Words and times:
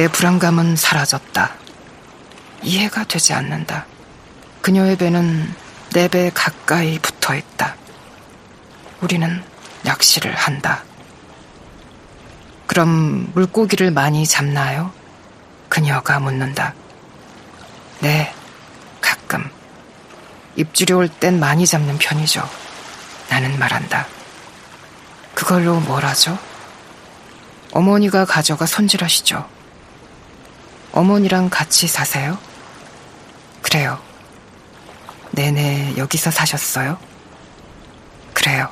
내 0.00 0.08
불안감은 0.08 0.76
사라졌다. 0.76 1.56
이해가 2.62 3.04
되지 3.04 3.34
않는다. 3.34 3.84
그녀의 4.62 4.96
배는 4.96 5.54
내 5.92 6.08
배에 6.08 6.30
가까이 6.30 6.98
붙어 6.98 7.34
있다. 7.34 7.76
우리는 9.02 9.44
낚시를 9.82 10.34
한다. 10.34 10.84
그럼 12.66 13.30
물고기를 13.34 13.90
많이 13.90 14.26
잡나요? 14.26 14.90
그녀가 15.68 16.18
묻는다. 16.18 16.72
네, 17.98 18.32
가끔. 19.02 19.50
입질이 20.56 20.94
올 20.94 21.08
땐 21.08 21.38
많이 21.38 21.66
잡는 21.66 21.98
편이죠. 21.98 22.48
나는 23.28 23.58
말한다. 23.58 24.06
그걸로 25.34 25.78
뭘 25.78 26.06
하죠? 26.06 26.38
어머니가 27.72 28.24
가져가 28.24 28.64
손질하시죠. 28.64 29.59
어머니랑 30.92 31.50
같이 31.50 31.86
사세요? 31.86 32.38
그래요. 33.62 33.98
내내 35.32 35.96
여기서 35.96 36.30
사셨어요? 36.30 36.98
그래요. 38.34 38.68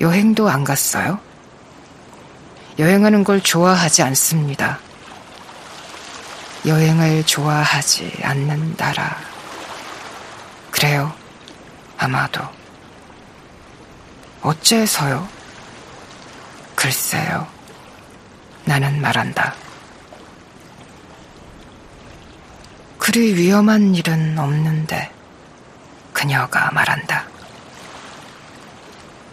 여행도 0.00 0.48
안 0.48 0.64
갔어요? 0.64 1.18
여행하는 2.78 3.24
걸 3.24 3.40
좋아하지 3.40 4.02
않습니다. 4.02 4.78
여행을 6.66 7.24
좋아하지 7.24 8.20
않는 8.22 8.76
나라. 8.76 9.18
그래요. 10.70 11.12
아마도. 11.98 12.42
어째서요? 14.42 15.28
글쎄요. 16.74 17.46
나는 18.64 19.00
말한다. 19.00 19.54
그리 23.04 23.34
위험한 23.34 23.94
일은 23.94 24.38
없는데, 24.38 25.10
그녀가 26.14 26.70
말한다. 26.72 27.26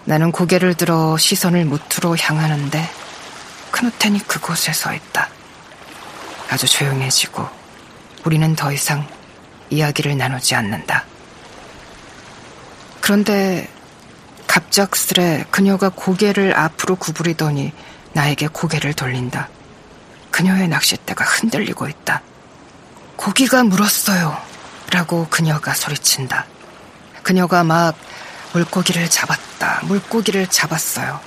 나는 0.03 0.33
고개를 0.33 0.73
들어 0.73 1.15
시선을 1.15 1.63
무트로 1.63 2.17
향하는데, 2.17 2.89
크누텐이 3.71 4.27
그곳에 4.27 4.73
서 4.73 4.93
있다. 4.93 5.29
아주 6.49 6.67
조용해지고, 6.67 7.47
우리는 8.25 8.53
더 8.57 8.73
이상 8.73 9.07
이야기를 9.69 10.17
나누지 10.17 10.53
않는다. 10.53 11.05
그런데 12.99 13.69
갑작스레 14.47 15.45
그녀가 15.49 15.87
고개를 15.87 16.57
앞으로 16.57 16.97
구부리더니 16.97 17.71
나에게 18.11 18.47
고개를 18.47 18.93
돌린다. 18.93 19.47
그녀의 20.29 20.67
낚싯대가 20.67 21.23
흔들리고 21.23 21.87
있다. 21.87 22.21
고기가 23.21 23.63
물었어요. 23.63 24.35
라고 24.89 25.27
그녀가 25.29 25.75
소리친다. 25.75 26.47
그녀가 27.21 27.63
막 27.63 27.95
물고기를 28.53 29.07
잡았다. 29.11 29.81
물고기를 29.83 30.47
잡았어요. 30.47 31.19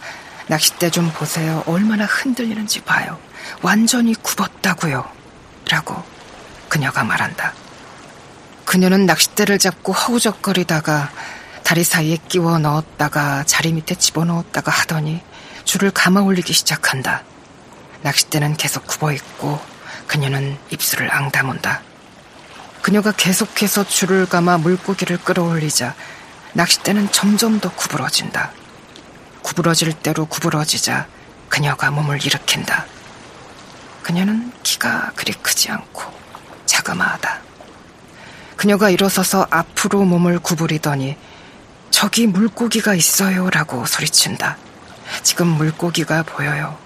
낚싯대 0.48 0.90
좀 0.90 1.12
보세요. 1.12 1.62
얼마나 1.66 2.04
흔들리는지 2.04 2.80
봐요. 2.80 3.16
완전히 3.62 4.12
굽었다고요. 4.14 5.08
라고 5.70 6.02
그녀가 6.68 7.04
말한다. 7.04 7.52
그녀는 8.64 9.06
낚싯대를 9.06 9.60
잡고 9.60 9.92
허우적거리다가 9.92 11.12
다리 11.62 11.84
사이에 11.84 12.18
끼워 12.28 12.58
넣었다가 12.58 13.44
자리 13.44 13.72
밑에 13.72 13.94
집어넣었다가 13.94 14.72
하더니 14.72 15.22
줄을 15.64 15.92
감아 15.92 16.22
올리기 16.22 16.54
시작한다. 16.54 17.22
낚싯대는 18.02 18.56
계속 18.56 18.84
굽어 18.88 19.12
있고 19.12 19.73
그녀는 20.06 20.56
입술을 20.70 21.12
앙다문다. 21.12 21.82
그녀가 22.82 23.12
계속해서 23.12 23.84
줄을 23.84 24.26
감아 24.26 24.58
물고기를 24.58 25.18
끌어올리자 25.18 25.94
낚싯대는 26.52 27.12
점점 27.12 27.58
더 27.60 27.70
구부러진다. 27.70 28.52
구부러질 29.42 29.94
대로 29.94 30.26
구부러지자 30.26 31.06
그녀가 31.48 31.90
몸을 31.90 32.24
일으킨다. 32.24 32.86
그녀는 34.02 34.52
키가 34.62 35.12
그리 35.16 35.32
크지 35.32 35.70
않고 35.70 36.02
자그마하다. 36.66 37.40
그녀가 38.56 38.90
일어서서 38.90 39.46
앞으로 39.50 40.04
몸을 40.04 40.38
구부리더니 40.38 41.16
저기 41.90 42.26
물고기가 42.26 42.94
있어요 42.94 43.48
라고 43.50 43.86
소리친다. 43.86 44.58
지금 45.22 45.46
물고기가 45.46 46.22
보여요. 46.22 46.78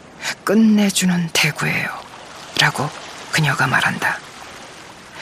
끝내주는 0.44 1.30
대구예요. 1.32 1.88
라고 2.60 2.88
그녀가 3.38 3.68
말한다. 3.68 4.18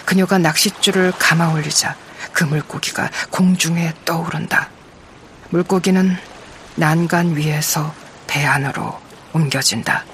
그녀가 0.06 0.38
낚싯줄을 0.38 1.12
감아 1.19 1.50
올리자 1.50 1.94
그 2.32 2.44
물고기가 2.44 3.10
공중에 3.31 3.93
떠오른다. 4.06 4.71
물고기는 5.50 6.16
난간 6.76 7.37
위에서 7.37 7.93
배 8.26 8.43
안으로 8.43 8.99
옮겨진다. 9.34 10.06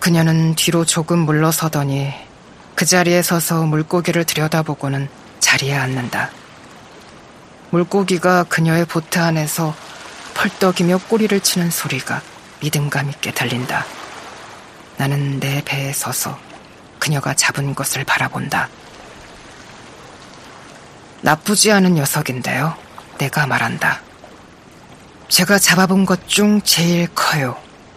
그녀는 0.00 0.56
뒤로 0.56 0.84
조금 0.84 1.20
물러서더니 1.20 2.12
그 2.74 2.84
자리에 2.84 3.22
서서 3.22 3.66
물고기를 3.66 4.24
들여다보고는 4.24 5.08
자리에 5.38 5.76
앉는다. 5.76 6.30
물고기가 7.70 8.42
그녀의 8.48 8.86
보트 8.86 9.20
안에서 9.20 9.76
펄떡이며 10.34 11.02
꼬리를 11.08 11.38
치는 11.38 11.70
소리가 11.70 12.20
믿음감 12.58 13.10
있게 13.10 13.30
들린다. 13.30 13.86
나는 14.96 15.40
내 15.40 15.62
배에 15.64 15.92
서서 15.92 16.38
그녀가 16.98 17.34
잡은 17.34 17.74
것을 17.74 18.04
바라본다. 18.04 18.68
나쁘지 21.22 21.72
않은 21.72 21.94
녀석인데요. 21.94 22.76
내가 23.18 23.46
말한다. 23.46 24.00
제가 25.28 25.58
잡아본 25.58 26.04
것 26.04 26.26
중 26.26 26.60
제일 26.62 27.08
커요. 27.14 27.56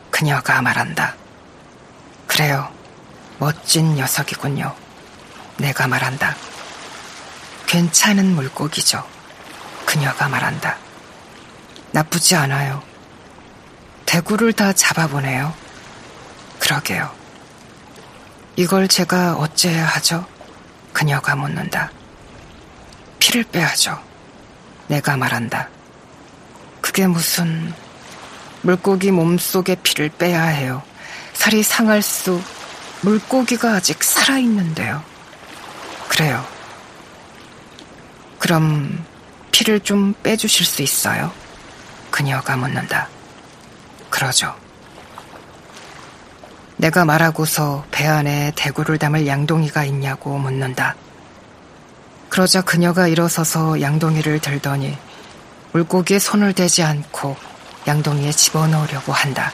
그녀가 0.10 0.62
말한다. 0.62 1.16
그래요. 2.28 2.70
멋진 3.40 3.96
녀석이군요. 3.96 4.74
내가 5.58 5.88
말한다. 5.88 6.36
괜찮은 7.68 8.36
물고기죠. 8.36 9.06
그녀가 9.86 10.28
말한다. 10.30 10.78
나쁘지 11.92 12.36
않아요. 12.36 12.84
대구를 14.06 14.54
다 14.54 14.74
잡아보네요. 14.74 15.54
그러게요. 16.66 17.12
이걸 18.56 18.88
제가 18.88 19.36
어째야 19.36 19.86
하죠? 19.86 20.26
그녀가 20.94 21.36
묻는다. 21.36 21.92
피를 23.20 23.44
빼야죠. 23.44 24.02
내가 24.88 25.16
말한다. 25.16 25.70
그게 26.82 27.06
무슨 27.06 27.72
물고기 28.64 29.12
몸속에 29.12 29.76
피를 29.84 30.10
빼야 30.10 30.42
해요. 30.42 30.82
살이 31.34 31.62
상할 31.62 32.02
수 32.02 32.42
물고기가 33.02 33.74
아직 33.74 34.04
살아있는데요. 34.04 35.04
그래요. 36.08 36.44
그럼 38.40 39.06
피를 39.52 39.80
좀 39.82 40.16
빼주실 40.24 40.66
수 40.66 40.82
있어요? 40.82 41.32
그녀가 42.10 42.58
묻는다. 42.58 43.08
그러죠. 44.10 44.65
내가 46.78 47.06
말하고서 47.06 47.86
배 47.92 48.06
안에 48.06 48.52
대구를 48.56 48.98
담을 48.98 49.28
양동이가 49.28 49.86
있냐고 49.86 50.38
묻는다. 50.38 50.96
그러자 52.30 52.62
그녀가 52.62 53.08
일어서서 53.08 53.82
양동이를 53.82 54.40
들더니 54.40 54.98
물고기에 55.72 56.20
손을 56.20 56.54
대지 56.54 56.84
않고 56.84 57.38
양동이에 57.88 58.32
집어넣으려고 58.32 59.14
한다. 59.14 59.54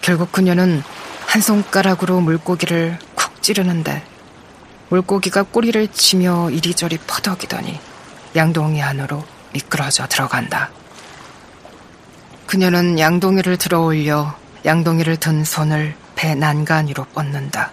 결국 0.00 0.32
그녀는 0.32 0.82
한 1.26 1.40
손가락으로 1.40 2.20
물고기를 2.20 2.98
쿡 3.14 3.42
찌르는데 3.42 4.04
물고기가 4.88 5.44
꼬리를 5.44 5.88
치며 5.88 6.50
이리저리 6.50 6.98
퍼덕이더니 7.06 7.78
양동이 8.36 8.82
안으로 8.82 9.24
미끄러져 9.52 10.08
들어간다. 10.08 10.70
그녀는 12.46 12.98
양동이를 12.98 13.56
들어 13.56 13.80
올려 13.80 14.36
양동이를 14.64 15.16
든 15.18 15.44
손을 15.44 15.94
배 16.14 16.34
난간 16.34 16.88
위로 16.88 17.04
뻗는다. 17.04 17.72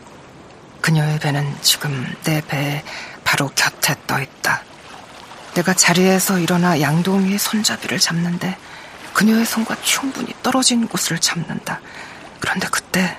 그녀의 0.81 1.19
배는 1.19 1.55
지금 1.61 2.05
내 2.23 2.41
배에 2.41 2.83
바로 3.23 3.47
곁에 3.55 3.95
떠 4.07 4.19
있다. 4.19 4.63
내가 5.53 5.73
자리에서 5.73 6.39
일어나 6.39 6.81
양동이의 6.81 7.38
손잡이를 7.39 7.99
잡는데 7.99 8.57
그녀의 9.13 9.45
손과 9.45 9.75
충분히 9.81 10.33
떨어진 10.41 10.88
곳을 10.88 11.19
잡는다. 11.19 11.79
그런데 12.39 12.67
그때 12.69 13.17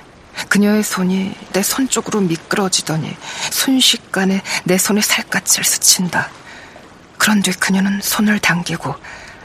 그녀의 0.48 0.82
손이 0.82 1.34
내 1.52 1.62
손 1.62 1.88
쪽으로 1.88 2.20
미끄러지더니 2.20 3.16
순식간에 3.50 4.42
내 4.64 4.76
손의 4.78 5.02
살갗을 5.02 5.64
스친다. 5.64 6.30
그런 7.16 7.40
뒤 7.42 7.52
그녀는 7.52 8.00
손을 8.02 8.38
당기고 8.40 8.94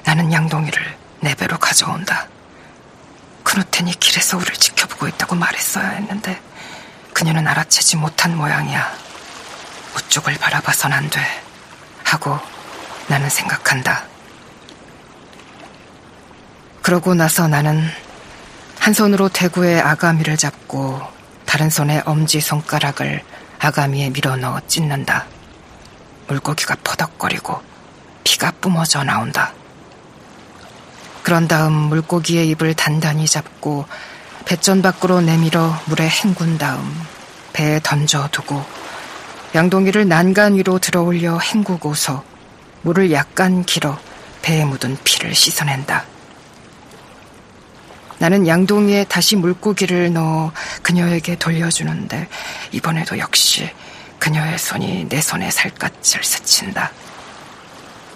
나는 0.03 0.31
양동이를 0.33 0.97
내 1.21 1.35
배로 1.35 1.57
가져온다. 1.59 2.27
크누텐이 3.47 3.93
길에서 3.93 4.35
우리를 4.35 4.55
지켜보고 4.55 5.07
있다고 5.07 5.35
말했어야 5.35 5.87
했는데 5.91 6.37
그녀는 7.13 7.47
알아채지 7.47 7.95
못한 7.95 8.35
모양이야. 8.35 8.91
우쪽을 9.95 10.37
바라봐선 10.37 10.91
안 10.91 11.09
돼. 11.09 11.21
하고 12.03 12.37
나는 13.07 13.29
생각한다. 13.29 14.03
그러고 16.81 17.15
나서 17.15 17.47
나는 17.47 17.89
한 18.79 18.93
손으로 18.93 19.29
대구의 19.29 19.79
아가미를 19.79 20.35
잡고 20.35 21.01
다른 21.45 21.69
손에 21.69 22.01
엄지 22.05 22.41
손가락을 22.41 23.23
아가미에 23.59 24.09
밀어넣어 24.09 24.59
찢는다. 24.67 25.25
물고기가 26.27 26.75
퍼덕거리고 26.83 27.61
피가 28.25 28.51
뿜어져 28.59 29.05
나온다. 29.05 29.53
그런 31.27 31.45
다음 31.45 31.73
물고기의 31.73 32.47
입을 32.51 32.73
단단히 32.73 33.25
잡고 33.27 33.85
배전 34.45 34.81
밖으로 34.81 35.19
내밀어 35.19 35.77
물에 35.87 36.07
헹군 36.07 36.57
다음 36.57 36.89
배에 37.51 37.81
던져두고 37.83 38.63
양동이를 39.53 40.07
난간 40.07 40.55
위로 40.55 40.79
들어올려 40.79 41.37
헹구고서 41.37 42.23
물을 42.83 43.11
약간 43.11 43.65
길어 43.65 43.99
배에 44.41 44.63
묻은 44.63 44.99
피를 45.03 45.35
씻어낸다. 45.35 46.05
나는 48.19 48.47
양동이에 48.47 49.03
다시 49.03 49.35
물고기를 49.35 50.13
넣어 50.13 50.53
그녀에게 50.81 51.35
돌려주는데 51.35 52.29
이번에도 52.71 53.17
역시 53.17 53.69
그녀의 54.19 54.57
손이 54.57 55.09
내 55.09 55.19
손에 55.19 55.51
살갗을 55.51 56.23
스친다. 56.23 56.93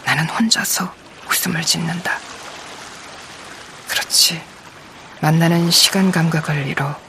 나는 0.06 0.30
혼자서 0.30 0.94
웃음을 1.30 1.62
짓는다. 1.62 2.32
그렇지. 4.02 4.42
만나는 5.22 5.70
시간 5.70 6.12
감각을 6.12 6.68
잃어 6.68 7.00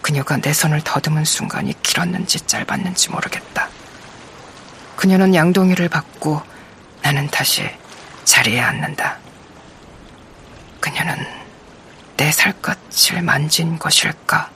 그녀가 0.00 0.38
내 0.38 0.52
손을 0.52 0.80
더듬은 0.82 1.24
순간이 1.24 1.80
길었는지 1.82 2.40
짧았는지 2.40 3.10
모르겠다. 3.10 3.68
그녀는 4.96 5.34
양동이를 5.34 5.88
받고 5.88 6.42
나는 7.02 7.28
다시 7.28 7.68
자리에 8.24 8.60
앉는다. 8.60 9.18
그녀는 10.80 11.16
내 12.16 12.32
살갗을 12.32 13.22
만진 13.22 13.78
것일까? 13.78 14.50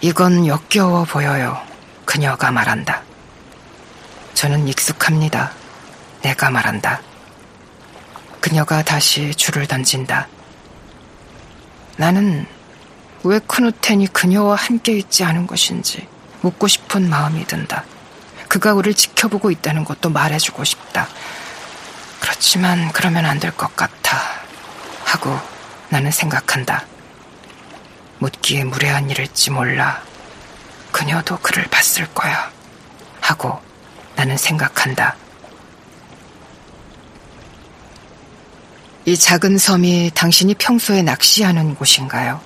이건 0.00 0.46
역겨워 0.46 1.04
보여요. 1.04 1.71
그녀가 2.12 2.50
말한다. 2.50 3.00
저는 4.34 4.68
익숙합니다. 4.68 5.50
내가 6.20 6.50
말한다. 6.50 7.00
그녀가 8.38 8.82
다시 8.82 9.34
줄을 9.34 9.66
던진다. 9.66 10.28
나는 11.96 12.46
왜 13.24 13.38
크누텐이 13.38 14.08
그녀와 14.08 14.56
함께 14.56 14.92
있지 14.98 15.24
않은 15.24 15.46
것인지 15.46 16.06
묻고 16.42 16.68
싶은 16.68 17.08
마음이 17.08 17.46
든다. 17.46 17.84
그가 18.46 18.74
우리를 18.74 18.92
지켜보고 18.92 19.50
있다는 19.50 19.82
것도 19.84 20.10
말해주고 20.10 20.64
싶다. 20.64 21.08
그렇지만 22.20 22.92
그러면 22.92 23.24
안 23.24 23.40
될 23.40 23.52
것 23.56 23.74
같아. 23.74 24.18
하고 25.06 25.40
나는 25.88 26.10
생각한다. 26.10 26.84
묻기에 28.18 28.64
무례한 28.64 29.08
일일지 29.08 29.50
몰라. 29.50 30.02
그녀도 30.92 31.38
그를 31.38 31.64
봤을 31.64 32.06
거야. 32.14 32.50
하고 33.20 33.60
나는 34.14 34.36
생각한다. 34.36 35.16
이 39.04 39.16
작은 39.16 39.58
섬이 39.58 40.12
당신이 40.14 40.54
평소에 40.54 41.02
낚시하는 41.02 41.74
곳인가요? 41.74 42.40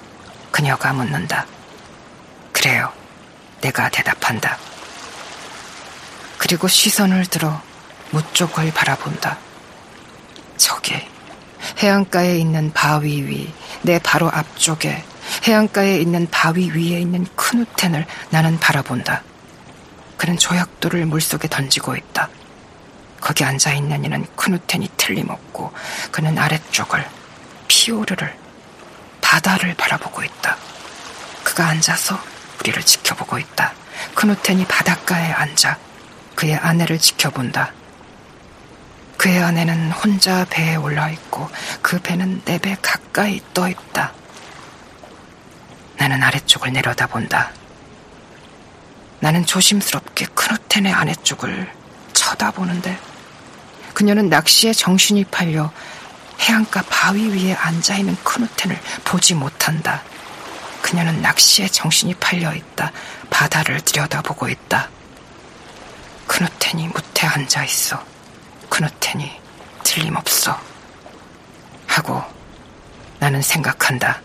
그녀가 0.51 0.93
묻는다. 0.95 1.45
그래요. 2.53 2.91
내가 3.61 3.91
대답한다. 3.91 4.57
그리고 6.39 6.69
시선을 6.69 7.27
들어 7.27 7.61
무 8.11 8.23
쪽을 8.33 8.73
바라본다. 8.73 9.37
저기 10.57 10.95
해안가에 11.79 12.39
있는 12.39 12.73
바위 12.73 13.23
위, 13.27 13.53
내 13.83 13.99
바로 13.99 14.31
앞쪽에 14.31 15.05
해안가에 15.47 15.99
있는 15.99 16.27
바위 16.31 16.71
위에 16.71 17.01
있는 17.01 17.25
큰 17.37 17.61
우텐을 17.61 18.05
나는 18.31 18.59
바라본다. 18.59 19.23
그는 20.17 20.37
조약돌을 20.37 21.07
물속에 21.07 21.47
던지고 21.49 21.95
있다. 21.95 22.29
거기 23.21 23.45
앉아있는 23.45 24.05
이는 24.05 24.27
큰 24.35 24.55
우텐이 24.55 24.89
틀림없고 24.97 25.73
그는 26.11 26.37
아래쪽을 26.37 27.07
피오르를 27.69 28.37
바다를 29.21 29.75
바라보고 29.75 30.25
있다. 30.25 30.57
그가 31.45 31.67
앉아서 31.69 32.19
우리를 32.61 32.83
지켜보고 32.83 33.39
있다. 33.39 33.73
큰 34.15 34.31
우텐이 34.31 34.65
바닷가에 34.67 35.31
앉아 35.31 35.79
그의 36.35 36.57
아내를 36.57 36.99
지켜본다. 36.99 37.73
그의 39.17 39.43
아내는 39.43 39.93
혼자 39.93 40.45
배에 40.51 40.75
올라 40.77 41.09
있고 41.11 41.49
그 41.83 42.01
배는 42.01 42.43
내 42.45 42.59
배 42.59 42.77
가까이 42.83 43.41
떠 43.55 43.69
있다. 43.69 44.13
나는 45.99 46.23
아래쪽을 46.23 46.73
내려다본다. 46.73 47.51
나는 49.21 49.47
조심스럽게 49.47 50.27
크누텐의 50.35 50.93
아래쪽을 50.93 51.73
쳐다보는데 52.13 52.99
그녀는 53.95 54.29
낚시에 54.29 54.73
정신이 54.73 55.25
팔려 55.25 55.73
해안가 56.41 56.83
바위 56.91 57.29
위에 57.29 57.55
앉아있는 57.55 58.17
크누텐을 58.23 58.79
보지 59.05 59.35
못한다. 59.35 60.03
그녀는 60.83 61.23
낚시에 61.23 61.67
정신이 61.67 62.15
팔려 62.15 62.55
있다. 62.55 62.93
바다를 63.31 63.81
들여다보고 63.81 64.49
있다. 64.49 64.91
크누텐이 66.27 66.89
무태 66.89 67.27
앉아 67.27 67.65
있어. 67.65 68.05
크누텐이 68.69 69.41
틀림없어. 69.83 70.61
하고 71.87 72.23
나는 73.19 73.41
생각한다. 73.41 74.21